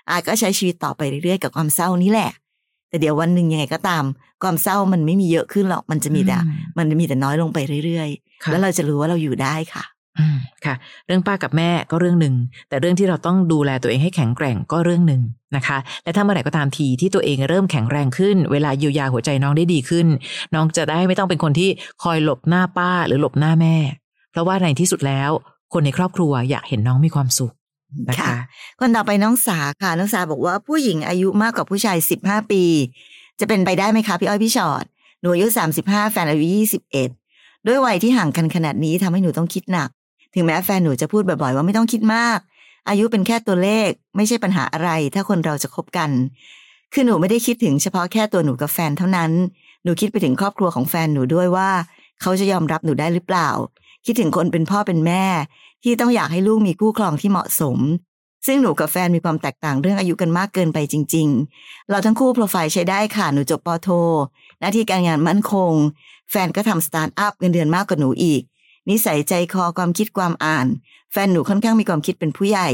[0.10, 2.32] อาก็ใช้ชีวิตต่อไปเรื่อยๆกับความเศร้านี้แหละ
[2.90, 4.04] แต่เดี๋ยววันหนึ่งยังไงก็ตาม
[4.44, 8.10] ความเศร้ามันไม่มีเยอะขึ้นหรอกมันจะมีแต่อืมมันจะมีแต่น้อยลงไปเรื่อย
[8.44, 9.99] ค่ะๆแล้วเราจะรู้ว่าเราอยู่ได้ค่ะอืม
[10.66, 10.76] ค่ะ
[11.08, 12.36] เรื่องป้ากับแม่ก็เรื่องหนึ่ง
[12.70, 15.22] แต่เรื่องที่เราต้องดูแลตัวเองให้แข็งแกร่งก็เรื่องหนึ่ง
[15.56, 20.08] นะคะ และถ้าเมื่อไหร่ก็ตามทีที่ตัวเองเริ่มแข็งแรงขึ้น เวลาเยียวยาหัวใจน้องได้ดีขึ้น
[20.54, 21.70] น้องจะได้ไม่ต้องเป็นคนที่
[22.04, 23.76] คอยหลบหน้าป้าหรือหลบหน้าแม่
[24.32, 25.32] เพราะว่าในที่สุดแล้ว
[25.74, 27.54] คนในครอบครัวอยากเห็นน้องมีความสุข
[28.10, 28.38] นะคะค่ะ
[28.80, 32.64] คนต่อไปน้องสาค่ะน้องสาบอกว่าผู้หญิงอายุมากกว่าผู้ชายสิบห้าปี
[33.40, 34.84] จะเป็นไปได้ไหมคะพี่อ้อยพี่ชอด
[35.22, 37.10] หนูอายุสามสิบห้าแฟนอายุยี่สิบเอ็ด
[37.68, 39.90] ด้วยวัยที่ห่างกันขนาดนี้ทำให้หนูต้องคิดหนัก
[40.34, 42.40] ถึงแม้แฟนหนูจะพูดบ่อยๆว่าไม่ต้องคิดมาก
[42.90, 46.10] อายุเป็นแค่ตัวเลข ไม่ใช่ปัญหาอะไร ถ้าคนเราจะคบกัน
[46.94, 49.32] คือหนูไม่ได้คิดถึงเฉพาะแค่ตัวหนูกับแฟนเท่านั้น
[49.84, 51.70] หนูคิดไปถึงครอบครัวของแฟนหนูด้วยว่า
[52.22, 53.50] เขาจะยอมรับหนูได้หรือเปล่า
[54.06, 55.26] คิดถึงคนเป็นพ่อเป็นแม่
[55.84, 57.78] ที่ต้องอยากให้ลูกมีคู่ครองที่เหมาะสม
[58.48, 61.28] ซึ่งหนูกับแฟนมีความแตกต่างเรื่องอายุกันมากเกินไปจริง
[61.60, 63.90] ๆ เราทั้งคู่โปรไฟล์ใช้ได้ค่ะหนูจบปอโท
[64.60, 65.74] หน้าที่การงานมั่นคง
[66.32, 68.42] แฟนก็ทำสตาร์ทอัพเงินเดือนมากกว่าหนูอีก
[68.90, 70.68] นิสัยใจคอความคิดความอ่าน
[71.12, 72.70] แฟนหนูค่อนข้างมีความคิดเป็นผู้ใหญ่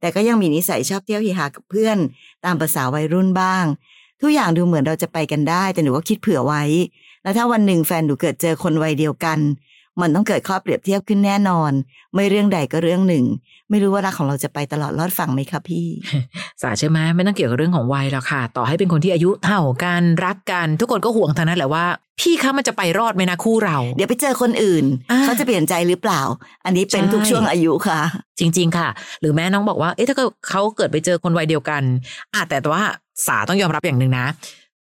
[0.00, 1.98] แต่ก็ยังมีนิสัยชอบเที่ยวฮิฮากับเพื่อน
[2.44, 3.64] ตามภาษาวัยรุ่นบ้าง
[4.20, 6.62] ทุกอย่างดูเหมือนเราจะไปกันได้ แต่หนูก็คิดเผื่อไว้
[7.22, 9.38] แล้วถ้าวันหนึ่งแฟนหนูเกิดเจอคนวัยเดียวกัน
[10.02, 11.72] มันต้องเกิดข้อเปรียบเทียบขึ้นแน่นอน
[12.14, 13.24] ไม่เรื่องใดก็เรื่องหนึ่ง
[13.70, 15.86] ไม่รู้ว่ารักของเราจะไปตลอดรอดฝั่งไหมคะพี่
[16.62, 21.84] สาใช่ไหมไม่ต้องเกี่ยวกับเรื่องของวัยหรอกค่ะ ต่อให้เป็นคนที่อายุเท่ากันรักกัน ทุกคนก็ห่วงทั้งนั้นแหละว่า
[22.20, 26.20] พี่คะมันจะไปรอดไหมนะคู่เรา เดี๋ยวไปเจอคนอื่นอ่าเขาจะเปลี่ยนใจหรือเปล่า
[26.64, 28.00] อันนี้เป็นใช่ทุกช่วงอายุค่ะ
[28.38, 28.88] จริง ๆ ค่ะ
[29.20, 31.82] หรือแม่น้องบอกว่าเอ๊ะถ้าเกิดเขาเกิดไปเจอคนวัยเดียวกัน
[32.34, 32.82] อะแต่ว่า
[33.26, 34.26] สาต้องยอมรับอย่างหนึ่งนะ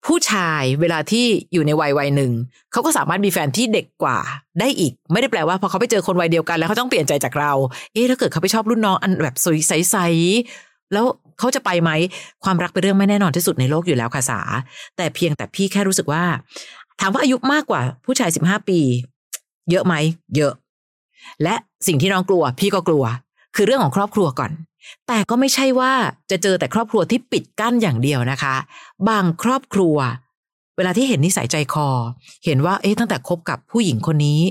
[0.06, 2.32] ผู้ชายเวลาที่อยู่ในวัยวัยหนึ่ง
[2.72, 4.18] เขาก็สามารถมีแฟนที่เด็กกว่า
[4.60, 7.54] ได้อีก ไม่ได้แปลว่าพอเขาไปเจอคนวัยเดียวกันแล้วเขาต้องเปลี่ยนใจจากเรา
[7.94, 11.06] เอ๊ะถ้าเกิดเขาไปชอบรุ่นน้องอันแบบสวยใสๆแล้ว
[11.40, 11.92] เขาจะไปไหม
[12.44, 14.40] ความรักเป็นเรื่องไม่แน่นอนที่สุดในโลกอยู่แล้วค่ะสา
[14.98, 16.24] แต่เพียงแต่พี่แค่รู้สึกว่า
[17.02, 18.80] ถามว่าอายุมากกว่าผู้ชายสิบห้าปี
[19.72, 19.94] เยอะไหม
[20.36, 20.54] เยอะ
[21.44, 21.56] และ
[21.88, 23.04] สิ่งที่น้องกลัว พี่ก็กลัว
[23.56, 24.52] คือเรื่องของครอบครัวก่อน
[25.08, 25.94] แต่ก็ไม่ใช่ว่า
[26.32, 28.56] จะเจอแต่ครอบครัวที่ปิดกั้นอย่างเดียวนะคะ
[29.10, 29.98] บางครอบครัว
[30.78, 31.90] เวลาที่เห็นนิสัยใจคอ
[32.46, 34.42] เห็นว่าเอ๊ะตั้งแต่คบกับผู้หญิงคนนี้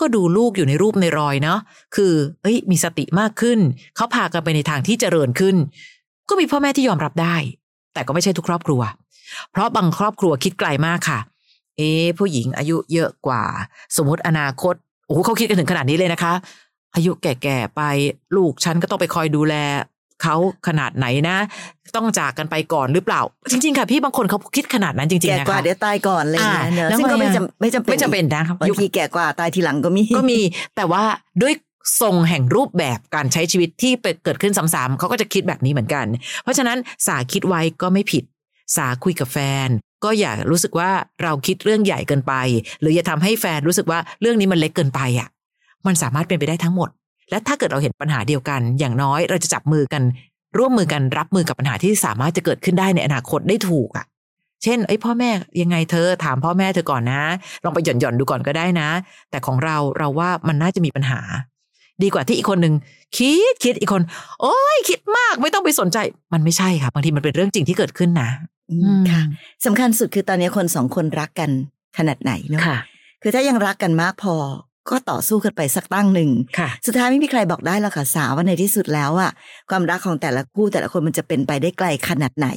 [0.00, 1.58] ก็ดูลูกอยู่ในรูปในรอยเนาะ
[1.94, 3.58] คือ เอ้ย มีสติมากขึ้น
[3.96, 5.56] เขาพากันไปในทางที่เจริญขึ้น
[6.28, 7.36] ก็มีพ่อแม่ที่ยอมรับได้
[7.94, 8.80] แต่ก็ไม่ใช่ทุกครอบครัว
[9.50, 11.18] เพราะบางครอบครัวคิดไกลมากค่ะ
[11.76, 13.42] เอ๊ะผู้หญิงอายุเยอะกว่า
[13.96, 14.74] สมมติอนาคต
[15.06, 16.32] โอ้โหเขาคิดกันถึงขนาดนี้เลยนะคะ
[16.94, 17.82] อายุแก่ๆไป
[18.36, 19.54] ลูกฉันก็ต้องไปคอยดูแล
[20.22, 20.36] เขา
[20.68, 21.36] ขนาดไหนนะ
[21.96, 30.40] ต้องจากกันไปก่อนหรือเปล่า จริง ๆ ค่ะพี่บางคนเขาคิดขนาดนั้นจริงแก่ๆนะกว่าคะเดี๋ยวตายก่อนอะไรอย่างเงี้ยอ่าเนอะแล้วซึ่งก็ไงไม่อะจำไม่จำเป็นไม่จำเป็นนะครับบางยุคทีแก่กว่าตายทีหลังก็มีก็มี
[30.76, 31.02] แต่ว่า
[31.42, 31.54] ด้วย
[32.00, 33.92] ทรงแห่งรูปแบบการใช้ชีวิตที่
[34.24, 36.06] เกิดขึ้นซ้ำๆเขาก็จะคิดแบบนี้เหมือนกัน
[36.42, 38.24] เพราะฉะนั้นสาคิดไว้ก็ไม่ผิด
[38.76, 39.68] สาคุยกับแฟน
[40.04, 40.90] ก็อย่ารู้สึกว่า
[41.22, 42.34] เราคิดเรื่องใหญ่เกินไป
[42.80, 45.28] หรืออย่าทำให้แฟนรู้สึกว่าเรื่องนี้มันเล็กเกินไปอะ
[45.86, 46.88] มันสามารถเป็นไปได้ทั้งหมด
[47.30, 50.02] และถ้าเกิดเราเห็นปัญหาเดียวกัน อย่างน้อยเราจะจับมือกัน
[50.58, 54.06] ร่วมมือกันรับมือกับปัญหาที่สามารถจะเกิดขึ้นได้ในอนาคตได้ถูกอะ
[54.62, 55.30] เช่นไอ้ยพ่อแม่
[55.62, 57.22] ยังไงเธอถามพ่อแม่เธอก่อนนะ
[57.64, 58.88] ลองไปหย่อนหย่อนๆดูก่อนก็ได้นะ
[59.30, 61.20] แต่ของเราเราว่ามันน่าจะมีปัญหา
[62.02, 62.74] ดีกว่าที่อีกคนหนึ่ง
[63.16, 64.02] คิดคิดอีกคน
[64.40, 65.98] โอ้ยคิดมากไม่ต้องไปสนใจ
[66.32, 68.28] มันไม่ใช่ค่ะบางทีมันเป็นเรื่องจริงที่เกิดขึ้นนะ
[68.70, 69.22] อืมค่ะ
[69.66, 71.50] สำคัญสุดคือตอนนี้คนสองคนรักกัน
[71.98, 72.78] ขนาดไหนเนาะค่ะ
[73.22, 74.34] คือถ้ายังรักกันมากพอ
[74.90, 79.30] ก็ต่อสู้กันไปสักตั้งหนึ่งค่ะสุดท้ายไม่มีใครบอกได้หรอกค่ะสาวว่าในที่สุดแล้วอะ
[79.70, 82.48] ความรักของแต่ละคู่แต่ละคนมันจะเป็นไปได้ไกลขนาดไหน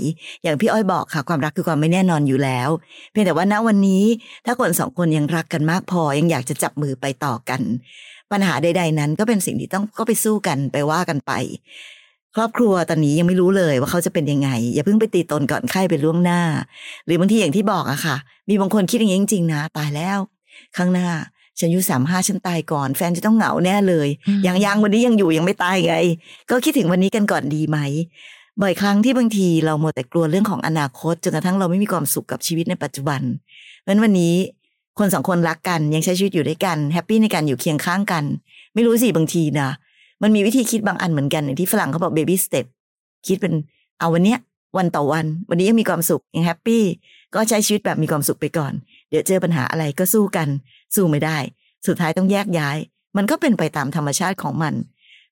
[0.43, 2.69] อย่างพี่อ้อยบอกค่ะ ความรักคือความไม่แน่นอนอยู่แล้ว
[3.11, 4.03] เพียงแต่ว่าณวันนี้
[4.45, 7.61] ถ้าคนสองคนยังรักกันมากพอยังอยากจะจับมือไปต่อกัน
[8.31, 11.31] ปัญหาใด ๆ นั้นก็เป็นสิ่งที่ต้องก็ไปสู้กันไปว่ากันไป
[12.35, 16.41] ครอบครัวตอนนี้ยังไม่รู้เลยว่าเขาจะเป็นยังไง อย่าเพิ่งไปตีตนก่อนไข้ไปล่วงหน้า
[17.05, 18.15] หรือบางทีอย่างที่บอกอะค่ะ
[18.49, 20.19] มีบางคนคิดอย่างนี้จริงๆนะตายแล้ว
[20.77, 21.09] ข้างหน้า
[21.59, 25.95] ฉันอายุสามห้าฉันตายก่อน แฟนจะต้องเหงาแน่เลยอืมยังยังวันนี้ยังอยู่ยังไม่ตายไง
[26.49, 27.77] ก็คิดถึงวันนี้กันก่อนดีไหม
[28.61, 33.21] บ่อยครั้งที่บางทีเราหมดแต่กลัวเรื่องของอนาคตจนกระทั่งเราไม่มีความสุขกับชีวิตในปัจจุบัน
[33.81, 34.35] เพราะฉะนั้นวันนี้
[34.99, 38.23] คนสองคนรักกันยังใช้ชีวิตอยู่ด้วยกัน happy ในการอยู่เคียงข้างกัน
[38.73, 39.69] ไม่รู้สิบางทีนะ
[40.23, 42.65] มันมีวิธีคิดบางอันเหมือนกันอย่างที่ฝรั่งเขาบอก baby step
[43.27, 43.53] คิดเป็น
[43.99, 44.39] เอาวันเนี้ย
[44.77, 46.83] วันต่อวัน วันนี้ยังมีความสุขยังแฮปปี้
[47.35, 48.73] ก็ใช้ชีวิตแบบมีความสุขไปก่อน
[49.09, 50.47] เดี๋ยวเจอปัญหาอะไรก็สู้กัน
[50.95, 51.37] สู้ไม่ได้
[51.87, 52.77] สุดท้ายต้องแยกย้าย
[53.17, 54.73] มันก็เป็นไปตามธรรมชาติของมัน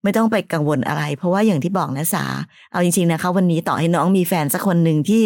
[0.04, 2.26] ไม่ต้องไปกังวลอะไร เพราะว่าอย่างที่บอกนะสา
[2.72, 5.24] เอาจริงๆนะคะวันนี้ต่อให้น้องมีแฟนสักคนหนึ่งที่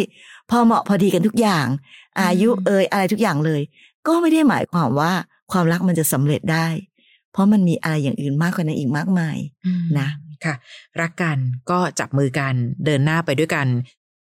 [0.50, 1.66] พอเหมาะพอดีกันทุกอย่าง
[2.20, 3.62] อายุเอ่ยอะไรทุกอย่างเลย
[4.06, 5.12] ก็ไม่ได้หมายความว่า
[5.52, 6.66] ความรักมันจะสำเร็จได้
[7.32, 9.36] เพราะมันมีอะไรอย่างอื่นมากกว่านั้นอีกมากมาย
[9.98, 10.08] นะ
[10.44, 10.54] ค่ะ
[11.00, 11.38] รักกัน
[11.70, 13.66] ก็จับมือกันเดินหน้าไปด้วยกัน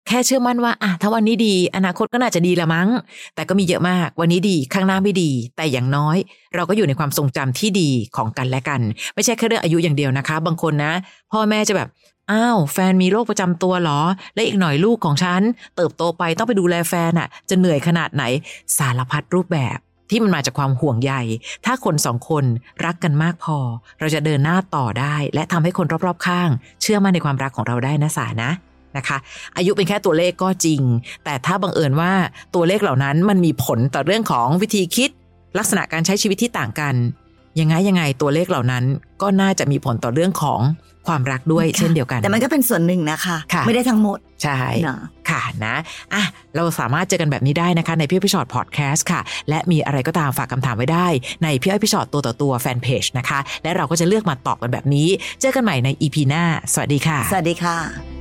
[0.07, 2.89] แค่เชื่อมั่นว่าอะถ้าวันนี้ดี อนาคตก็น่าจะดีละมั้ง
[3.35, 6.17] แต่ก็มีเยอะมาก วันนี้ดีข้างหน้าไม่ดี แต่อย่างน้อย
[6.55, 8.81] เราก็อยู่ในความทรงจำที่ดีของกันและกัน
[9.15, 10.93] ไม่ใช่แค่เรื่องอายุอย่างเดียวนะคะ บางคนนะ
[11.31, 11.89] พ่อแม่จะแบบ
[12.31, 14.01] อ้าวแฟนมีโรคประจำตัวเหรอ
[14.35, 15.41] และอีกหน่อยลูกของฉัน
[15.75, 18.23] เติบโตไปต้องไปดูแลแฟนอะ จะเหนื่อยขนาดไหน
[18.77, 19.77] สารพัดรูปแบบ
[20.09, 21.13] ที่มันมาจากความห่วงใย
[21.65, 22.45] ถ้าคนสองคน
[22.85, 23.57] รักกันมากพอ
[23.99, 26.49] เราจะเดินหน้าต่อได้ และทำให้คนรอบๆข้าง
[26.81, 28.51] เชื่อมั่นในความรักของเราได้นะสานะ
[28.97, 29.17] นะคะ
[29.57, 30.81] อายุเป็นแค่ตัวเลขก็จริง
[31.23, 32.11] แต่ถ้าบังเอิญว่า
[32.55, 35.09] ตัวเลขเหล่านั้นมันมีผลต่อเรื่องของวิธีคิด
[35.57, 36.95] ลักษณะการใช้ชีวิตที่ต่างกัน
[37.59, 38.83] ยังไงยังไงตัวเลขเหล่านั้น
[39.21, 40.61] ก็น่าจะมีผลต่อเรื่องของ
[41.07, 44.99] ความรักด้วยค่ะเช่นเดียวกัน แต่มันก็เป็นส่วนหนึ่งนะคะค่ะไม่ได้ทั้งหมด ใช่เนาะ
[45.29, 45.75] ค่ะนะ
[46.13, 46.23] อะ
[46.55, 51.07] เราสามารถเจอกันแบบนี้ได้นะคะในพี่อ้อยพี่ชอตพอดแคสต์ค่ะ และมีอะไรก็ตามฝากคำถามไว้ได้
[51.43, 55.07] ในพี่อ้อยพี่ฉอดตัวต่อตัวแฟนเพจนะคะ และเราก็จะเลือกมาตอบกันแบบนี้
[55.41, 58.20] เจอกันใหม่ใน EP หน้า สวัสดีค่ะ สวัสดีค่ะ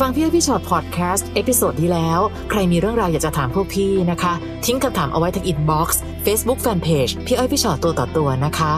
[0.04, 4.34] ังพี่อ้อยพี่ฉอดพอดแคสต์ episode ที่แล้ว ใครมีเรื่องราวอยากจะถามพวกพี่นะคะ
[4.66, 8.72] ทิ้งคำถามเอาไว้ที่ inbox เฟซบุ๊กแฟนเพจพี่อ้อยพี่ฉอดตัวต่อตัวนะคะ